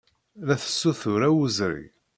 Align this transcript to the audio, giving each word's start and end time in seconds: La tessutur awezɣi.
La 0.47 0.55
tessutur 0.61 1.21
awezɣi. 1.27 1.85